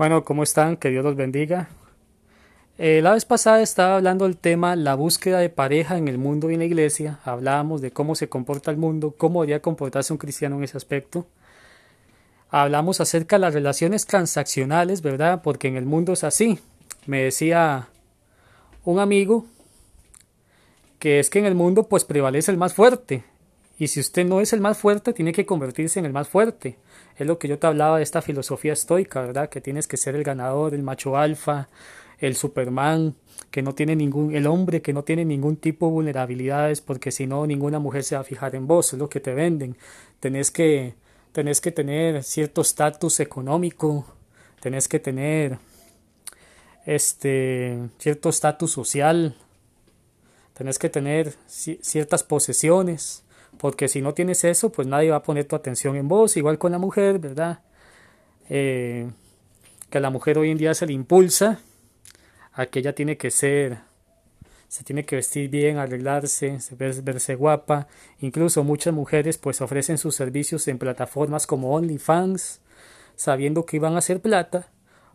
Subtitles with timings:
[0.00, 0.78] Bueno, ¿cómo están?
[0.78, 1.68] Que Dios los bendiga.
[2.78, 6.50] Eh, la vez pasada estaba hablando del tema la búsqueda de pareja en el mundo
[6.50, 7.18] y en la iglesia.
[7.22, 11.26] Hablábamos de cómo se comporta el mundo, cómo debería comportarse un cristiano en ese aspecto.
[12.48, 15.42] Hablamos acerca de las relaciones transaccionales, ¿verdad?
[15.42, 16.58] Porque en el mundo es así.
[17.04, 17.88] Me decía
[18.86, 19.44] un amigo
[20.98, 23.22] que es que en el mundo pues prevalece el más fuerte.
[23.80, 26.76] Y si usted no es el más fuerte, tiene que convertirse en el más fuerte.
[27.16, 29.48] Es lo que yo te hablaba de esta filosofía estoica, ¿verdad?
[29.48, 31.70] Que tienes que ser el ganador, el macho alfa,
[32.18, 33.14] el Superman,
[33.50, 37.26] que no tiene ningún, el hombre que no tiene ningún tipo de vulnerabilidades, porque si
[37.26, 39.78] no, ninguna mujer se va a fijar en vos, es lo que te venden.
[40.20, 40.92] Tenés que,
[41.32, 44.04] tenés que tener cierto estatus económico,
[44.60, 45.56] tenés que tener
[46.84, 49.38] este cierto estatus social,
[50.52, 53.24] tenés que tener ciertas posesiones
[53.60, 56.56] porque si no tienes eso, pues nadie va a poner tu atención en vos, igual
[56.56, 57.60] con la mujer, ¿verdad?
[58.48, 59.10] Eh,
[59.90, 61.60] que a la mujer hoy en día se le impulsa
[62.54, 63.80] a que ella tiene que ser,
[64.66, 66.58] se tiene que vestir bien, arreglarse,
[67.02, 67.86] verse guapa,
[68.20, 72.62] incluso muchas mujeres pues ofrecen sus servicios en plataformas como OnlyFans,
[73.14, 74.70] sabiendo que iban a hacer plata,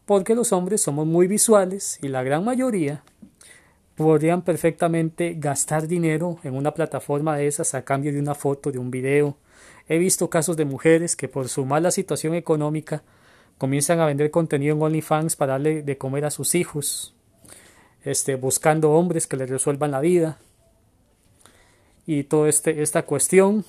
[0.05, 3.03] porque los hombres somos muy visuales y la gran mayoría
[3.95, 8.77] podrían perfectamente gastar dinero en una plataforma de esas a cambio de una foto, de
[8.77, 9.37] un video.
[9.87, 13.03] He visto casos de mujeres que por su mala situación económica
[13.57, 17.15] comienzan a vender contenido en OnlyFans para darle de comer a sus hijos,
[18.03, 20.39] este, buscando hombres que les resuelvan la vida
[22.05, 23.63] y toda este, esta cuestión.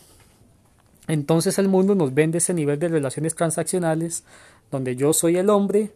[1.06, 4.24] Entonces el mundo nos vende ese nivel de relaciones transaccionales
[4.72, 5.92] donde yo soy el hombre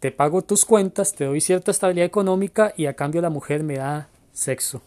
[0.00, 3.76] te pago tus cuentas, te doy cierta estabilidad económica y a cambio la mujer me
[3.76, 4.80] da sexo.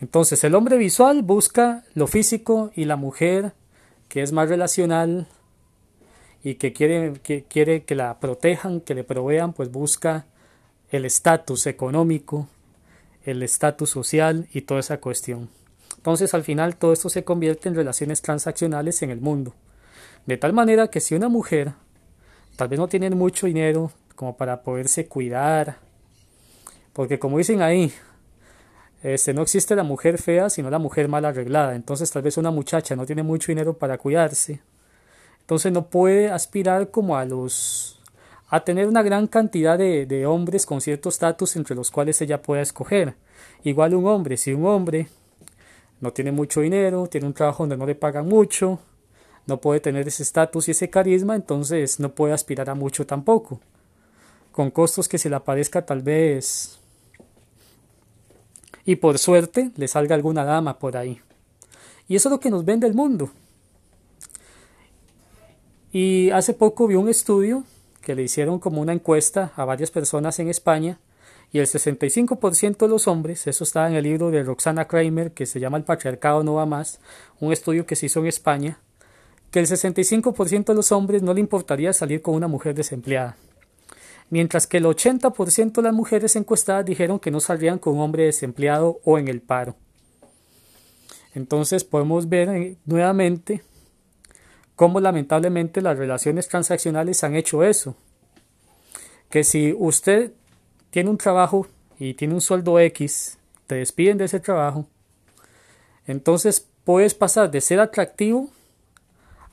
[0.00, 3.52] Entonces el hombre visual busca lo físico y la mujer
[4.08, 5.26] que es más relacional
[6.44, 10.26] y que quiere que, quiere que la protejan, que le provean, pues busca
[10.90, 12.48] el estatus económico,
[13.24, 15.48] el estatus social y toda esa cuestión.
[15.96, 19.54] Entonces al final todo esto se convierte en relaciones transaccionales en el mundo.
[20.26, 21.74] De tal manera que si una mujer
[22.56, 25.78] tal vez no tienen mucho dinero como para poderse cuidar,
[26.92, 27.92] porque como dicen ahí,
[29.02, 31.74] este, no existe la mujer fea, sino la mujer mal arreglada.
[31.74, 34.60] Entonces tal vez una muchacha no tiene mucho dinero para cuidarse.
[35.40, 37.98] Entonces no puede aspirar como a los
[38.48, 42.60] a tener una gran cantidad de, hombres con cierto estatus entre los cuales ella pueda
[42.60, 43.14] escoger.
[43.64, 45.08] Igual un hombre, si un hombre
[46.00, 48.78] no tiene mucho dinero, tiene un trabajo donde no le pagan mucho,
[49.46, 53.60] no puede tener ese estatus y ese carisma, entonces no puede aspirar a mucho tampoco.
[54.52, 56.78] Con costos que se le aparezca tal vez
[58.84, 61.20] y por suerte le salga alguna dama por ahí.
[62.08, 63.30] Y eso es lo que nos vende el mundo.
[65.92, 67.64] Y hace poco vi un estudio
[68.00, 70.98] que le hicieron como una encuesta a varias personas en España
[71.52, 75.44] y el 65% de los hombres, eso está en el libro de Roxana Kramer que
[75.44, 76.98] se llama El patriarcado no va más,
[77.40, 78.80] un estudio que se hizo en España,
[79.52, 83.36] que el 65% de los hombres no le importaría salir con una mujer desempleada,
[84.30, 88.24] mientras que el 80% de las mujeres encuestadas dijeron que no saldrían con un hombre
[88.24, 89.76] desempleado o en el paro.
[91.34, 93.62] Entonces podemos ver eh, nuevamente
[94.74, 97.94] cómo lamentablemente las relaciones transaccionales han hecho eso.
[99.28, 100.32] Que si usted
[100.90, 101.66] tiene un trabajo
[101.98, 103.36] y tiene un sueldo X,
[103.66, 104.86] te despiden de ese trabajo,
[106.06, 108.48] entonces puedes pasar de ser atractivo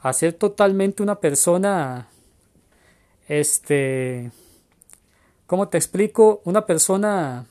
[0.01, 2.07] a ser totalmente una persona,
[3.27, 4.31] este,
[5.45, 6.41] ¿cómo te explico?
[6.45, 7.45] Una persona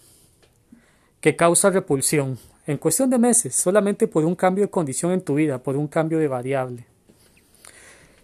[1.20, 5.34] que causa repulsión en cuestión de meses, solamente por un cambio de condición en tu
[5.34, 6.86] vida, por un cambio de variable.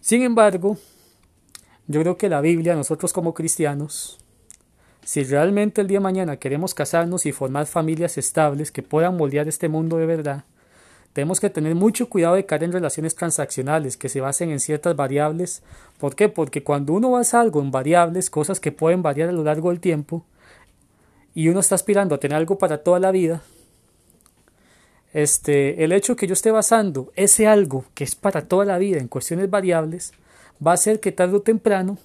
[0.01, 0.77] Sin embargo,
[1.87, 4.19] yo creo que la Biblia, nosotros como cristianos,
[5.03, 9.49] si realmente el día de mañana queremos casarnos y formar familias estables que puedan moldear
[9.49, 10.45] este mundo de verdad,
[11.15, 14.97] tenemos que tener mucho cuidado de caer en relaciones transaccionales que se basen en ciertas
[14.97, 15.63] variables.
[15.99, 16.29] ¿Por qué?
[16.29, 19.79] Porque cuando uno basa algo en variables, cosas que pueden variar a lo largo del
[19.79, 20.27] tiempo,
[21.33, 23.43] y uno está aspirando a tener algo para toda la vida,
[25.13, 28.99] este, el hecho que yo esté basando ese algo que es para toda la vida
[28.99, 30.13] en cuestiones variables,
[30.65, 31.97] va a hacer que tarde o temprano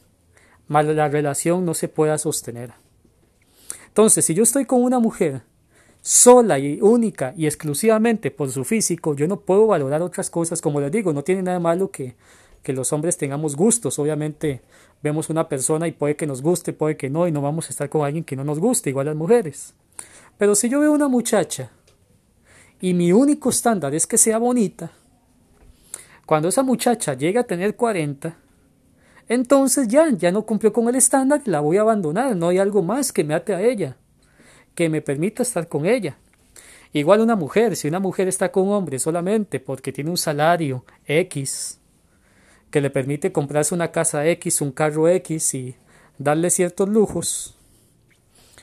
[0.67, 2.73] la relación no se pueda sostener.
[3.87, 5.41] Entonces, si yo estoy con una mujer
[6.01, 10.61] sola y única y exclusivamente por su físico, yo no puedo valorar otras cosas.
[10.61, 12.15] Como les digo, no tiene nada malo que,
[12.63, 13.99] que los hombres tengamos gustos.
[13.99, 14.61] Obviamente
[15.01, 17.69] vemos una persona y puede que nos guste, puede que no, y no vamos a
[17.69, 19.73] estar con alguien que no nos guste, igual las mujeres.
[20.37, 21.71] Pero si yo veo una muchacha
[22.81, 24.91] y mi único estándar es que sea bonita,
[26.25, 28.37] cuando esa muchacha llega a tener 40,
[29.27, 32.81] entonces ya, ya no cumplió con el estándar, la voy a abandonar, no hay algo
[32.81, 33.97] más que me ate a ella,
[34.79, 36.15] que me permita estar con ella.
[36.93, 40.85] Igual una mujer, si una mujer está con un hombre solamente porque tiene un salario
[41.05, 41.81] X,
[42.71, 45.75] que le permite comprarse una casa X, un carro X y
[46.17, 47.57] darle ciertos lujos,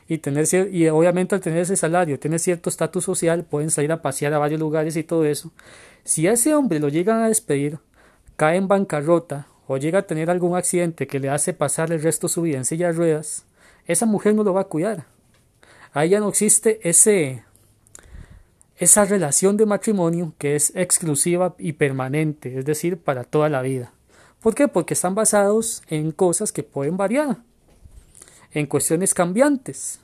[0.08, 4.00] y tener y obviamente al tener ese salario, tener cierto estatus social, pueden salir a
[4.00, 5.52] pasear a varios lugares y todo eso.
[6.02, 7.78] Si a ese hombre lo llegan a despedir,
[8.36, 12.26] cae en bancarrota o llega a tener algún accidente que le hace pasar el resto
[12.26, 13.44] de su vida en silla de ruedas,
[13.84, 15.14] esa mujer no lo va a cuidar.
[15.96, 17.42] Ahí ya no existe ese
[18.76, 23.94] esa relación de matrimonio que es exclusiva y permanente, es decir, para toda la vida.
[24.42, 24.68] ¿Por qué?
[24.68, 27.38] Porque están basados en cosas que pueden variar
[28.52, 29.98] en cuestiones cambiantes.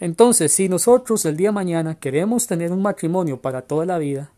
[0.00, 4.32] Entonces, si nosotros el día de mañana queremos tener un matrimonio para toda la vida,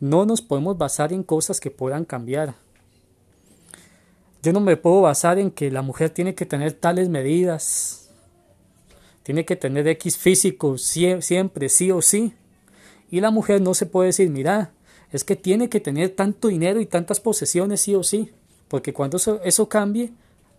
[0.00, 2.56] no nos podemos basar en cosas que puedan cambiar.
[4.42, 8.05] Yo no me puedo basar en que la mujer tiene que tener tales medidas,
[9.26, 12.32] tiene que tener X físico siempre, sí o sí.
[13.10, 14.70] Y la mujer no se puede decir, mira,
[15.10, 18.30] es que tiene que tener tanto dinero y tantas posesiones sí o sí,
[18.68, 20.12] porque cuando eso, cambie,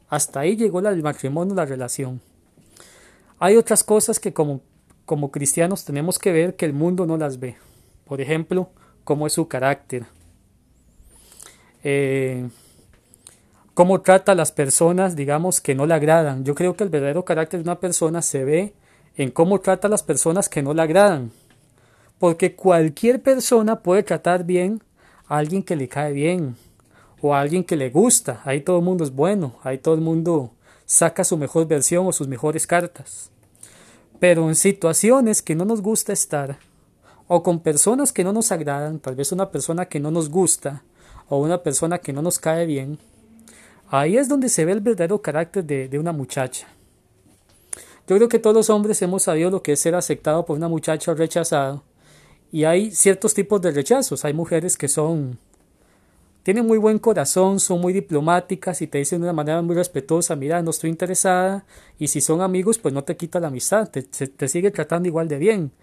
[0.10, 2.20] hasta ahí llegó el matrimonio, la relación.
[3.40, 4.60] Hay otras cosas que como,
[5.06, 7.56] como cristianos tenemos que ver que el mundo no las ve.
[8.04, 8.70] Por ejemplo,
[9.06, 10.08] cómo es su carácter.
[11.86, 12.50] Eh,
[13.78, 16.44] cómo trata a las personas, digamos, que no le agradan.
[16.44, 18.74] Yo creo que el verdadero carácter de una persona se ve
[19.16, 21.32] en cómo trata a las personas que no le agradan.
[22.18, 24.82] Porque cualquier persona puede tratar bien
[25.28, 26.56] a alguien que le cae bien,
[27.22, 28.42] o a alguien que le gusta.
[28.46, 30.54] Ahí todo el mundo es bueno, ahí todo el mundo
[30.88, 33.30] saca su mejor versión o sus mejores cartas.
[34.20, 36.58] Pero en situaciones que no nos gusta estar,
[37.28, 40.84] o con personas que no nos agradan, tal vez una persona que no nos gusta,
[41.30, 42.98] o una persona que no nos cae bien,
[43.90, 46.68] ahí es donde se ve el verdadero carácter de, de una muchacha.
[48.08, 50.70] Yo creo que todos los hombres hemos sabido lo que es ser aceptado por una
[50.70, 51.84] muchacha o rechazado.
[52.52, 54.24] Y hay ciertos tipos de rechazos.
[54.24, 55.38] Hay mujeres que son
[56.48, 60.34] tienen muy buen corazón, son muy diplomáticas y te dicen de una manera muy respetuosa,
[60.38, 61.66] mira, no estoy interesada,
[62.00, 65.28] y si son amigos, pues no te quita la amistad, te, te sigue tratando igual
[65.28, 65.74] de bien.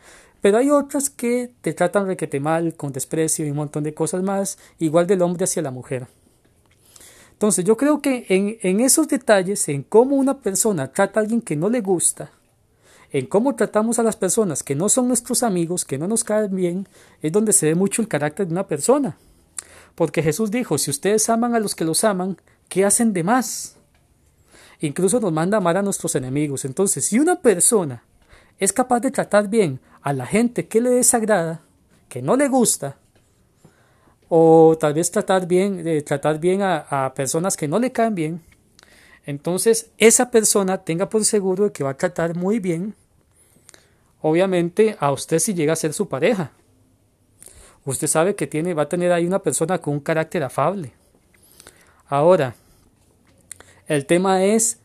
[0.40, 4.22] Pero hay otras que te tratan requete mal, con desprecio y un montón de cosas
[4.22, 6.06] más, igual del hombre hacia la mujer.
[7.44, 11.56] Entonces yo creo que en, esos detalles, en cómo una persona trata a alguien que
[11.56, 12.31] no le gusta,
[13.12, 16.56] en cómo tratamos a las personas que no son nuestros amigos, que no nos caen
[16.56, 16.88] bien,
[17.20, 19.19] es donde se ve mucho el carácter de una persona.
[19.94, 22.38] Porque Jesús dijo, si ustedes aman a los que los aman,
[22.70, 23.76] ¿qué hacen de más?
[24.81, 26.64] Incluso nos manda amar a nuestros enemigos.
[26.64, 28.05] Entonces, si una persona
[28.58, 31.61] es capaz de tratar bien a la gente que le desagrada,
[32.08, 32.96] que no le gusta,
[34.28, 38.42] o tal vez tratar bien, de tratar bien a, personas que no le caen bien,
[39.26, 42.94] entonces esa persona tenga por seguro que va a tratar muy bien,
[44.20, 46.52] obviamente, a usted si llega a ser su pareja
[47.84, 50.92] usted sabe que tiene, va a tener ahí una persona con un carácter afable.
[52.06, 52.54] Ahora,
[53.86, 54.78] el tema es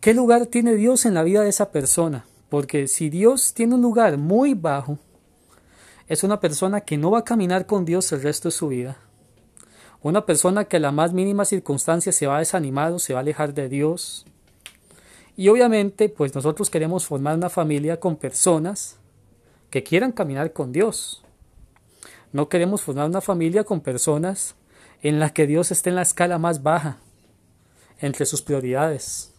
[0.00, 2.26] qué lugar tiene Dios en la vida de esa persona.
[2.48, 4.98] Porque si Dios tiene un lugar muy bajo,
[6.08, 8.98] es una persona que no va a caminar con Dios el resto de su vida.
[10.02, 13.20] Una persona que a la más mínima circunstancia se va a desanimar o se va
[13.20, 14.26] a alejar de Dios.
[15.36, 18.96] Y obviamente, pues nosotros queremos formar una familia con personas
[19.70, 21.22] que quieran caminar con Dios.
[22.32, 24.56] No queremos formar una familia con personas
[25.02, 26.98] en las que Dios esté en la escala más baja
[28.00, 29.32] entre sus prioridades.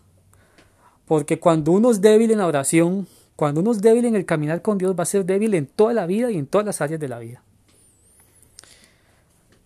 [1.06, 4.62] Porque cuando uno es débil en la oración, cuando uno es débil en el caminar
[4.62, 7.00] con Dios, va a ser débil en toda la vida y en todas las áreas
[7.00, 7.42] de la vida.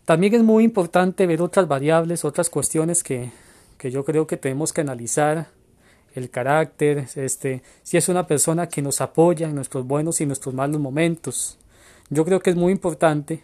[0.06, 3.32] También es muy importante ver otras variables, otras cuestiones que,
[3.78, 5.48] que yo creo que tenemos que analizar.
[6.16, 10.56] El carácter, este, si es una persona que nos apoya en nuestros buenos y nuestros
[10.56, 11.60] malos momentos
[12.10, 13.44] yo creo que es muy importante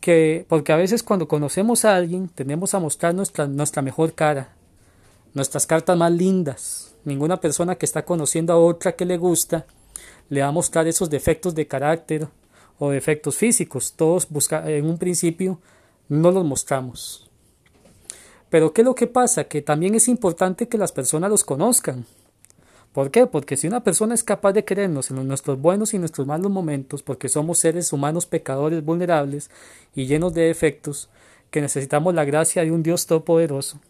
[0.00, 4.54] que, porque a veces cuando conocemos a alguien, tenemos a mostrar nuestra, nuestra mejor cara,
[5.34, 6.91] nuestras cartas más lindas.
[7.04, 9.66] Ninguna persona que está conociendo a otra que le gusta
[10.28, 12.28] le va a mostrar esos defectos de carácter
[12.78, 13.94] o defectos físicos.
[13.94, 15.58] Todos busca, en un principio
[16.08, 17.28] no los mostramos.
[18.50, 19.44] Pero ¿qué es lo que pasa?
[19.44, 22.04] Que también es importante que las personas los conozcan.
[22.92, 23.26] ¿Por qué?
[23.26, 27.02] Porque si una persona es capaz de querernos en nuestros buenos y nuestros malos momentos,
[27.02, 29.50] porque somos seres humanos pecadores vulnerables
[29.94, 31.08] y llenos de defectos,
[31.50, 33.80] que necesitamos la gracia de un Dios todopoderoso,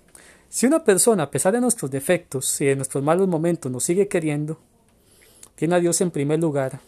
[0.52, 4.06] si una persona, a pesar de nuestros defectos y de nuestros malos momentos, nos sigue
[4.06, 4.58] queriendo,
[5.54, 6.80] tiene a Dios en primer lugar,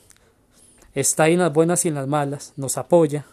[0.93, 3.25] está ahí en las buenas y en las malas, nos apoya,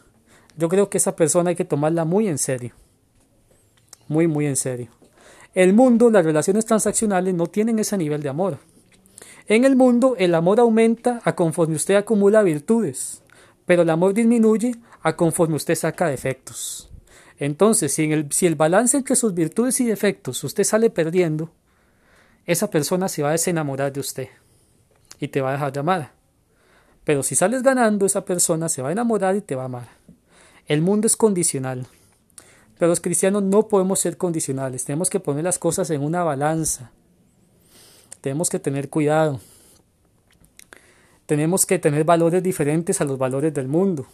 [0.57, 2.73] yo creo que esa persona hay que tomarla muy en serio,
[4.07, 4.87] muy, muy en serio.
[5.53, 8.59] El mundo, las relaciones transaccionales no tienen ese nivel de amor.
[9.47, 13.21] En el mundo, el amor aumenta a conforme usted acumula virtudes,
[13.65, 16.90] pero el amor disminuye a conforme usted saca defectos.
[17.41, 21.49] Entonces, si, el, si el balance entre sus virtudes y defectos usted sale perdiendo,
[22.45, 24.27] esa persona se va a desenamorar de usted
[25.19, 26.11] y te va a dejar de amar.
[27.03, 29.87] Pero si sales ganando, esa persona se va a enamorar y te va a amar.
[30.67, 31.87] El mundo es condicional.
[32.77, 34.85] Pero los cristianos no podemos ser condicionales.
[34.85, 36.91] Tenemos que poner las cosas en una balanza.
[38.21, 39.41] Tenemos que tener cuidado.
[41.25, 44.05] Tenemos que tener valores diferentes a los valores del mundo.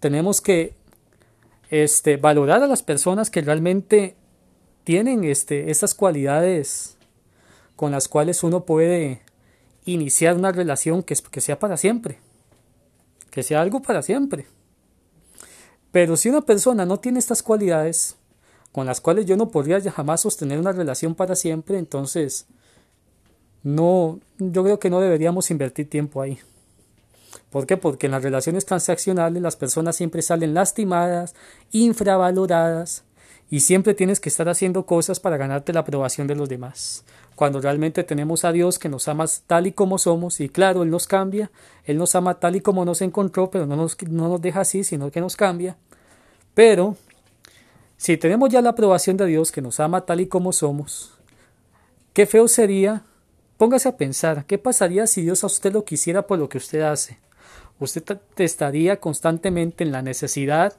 [0.00, 0.74] Tenemos que
[1.70, 4.16] este, valorar a las personas que realmente
[4.84, 6.96] tienen este, estas cualidades
[7.74, 9.22] con las cuales uno puede
[9.84, 12.18] iniciar una relación que, que sea para siempre,
[13.30, 14.46] que sea algo para siempre.
[15.92, 18.16] Pero si una persona no tiene estas cualidades,
[18.72, 22.46] con las cuales yo no podría jamás sostener una relación para siempre, entonces
[23.62, 26.38] no, yo creo que no deberíamos invertir tiempo ahí.
[27.50, 27.76] ¿Por qué?
[27.76, 31.34] Porque en las relaciones transaccionales las personas siempre salen lastimadas,
[31.72, 33.04] infravaloradas,
[33.48, 37.04] y siempre tienes que estar haciendo cosas para ganarte la aprobación de los demás.
[37.36, 40.90] Cuando realmente tenemos a Dios que nos ama tal y como somos, y claro, Él
[40.90, 41.50] nos cambia,
[41.84, 44.82] Él nos ama tal y como nos encontró, pero no nos, no nos deja así,
[44.82, 45.76] sino que nos cambia.
[46.54, 46.96] Pero,
[47.96, 51.12] si tenemos ya la aprobación de Dios que nos ama tal y como somos,
[52.14, 53.04] qué feo sería,
[53.58, 56.80] póngase a pensar, ¿qué pasaría si Dios a usted lo quisiera por lo que usted
[56.80, 57.18] hace?
[57.78, 60.74] Usted estaría constantemente en la necesidad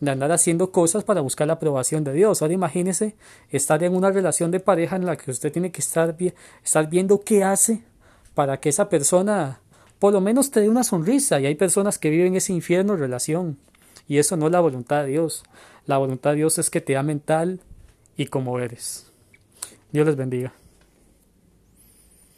[0.00, 2.42] de andar haciendo cosas para buscar la aprobación de Dios.
[2.42, 3.14] Ahora imagínese
[3.50, 6.16] estar en una relación de pareja en la que usted tiene que estar,
[6.88, 7.82] viendo qué hace
[8.34, 9.60] para que esa persona
[9.98, 11.38] por lo menos te dé una sonrisa.
[11.40, 13.58] Y hay personas que viven ese infierno de relación.
[14.08, 15.44] Y eso no es la voluntad de Dios.
[15.86, 17.60] La voluntad de Dios es que te amen tal
[18.16, 19.12] y como eres.
[19.92, 20.59] Dios les bendiga.